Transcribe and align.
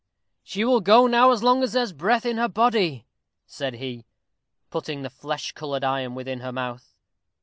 "She 0.41 0.65
will 0.65 0.79
now 0.79 0.79
go 1.27 1.31
as 1.31 1.43
long 1.43 1.61
as 1.61 1.73
there's 1.73 1.93
breath 1.93 2.25
in 2.25 2.37
her 2.37 2.47
body," 2.47 3.05
said 3.45 3.75
he, 3.75 4.07
putting 4.71 5.03
the 5.03 5.11
flesh 5.11 5.51
covered 5.51 5.83
iron 5.83 6.15
within 6.15 6.39
her 6.39 6.51
mouth. 6.51 6.95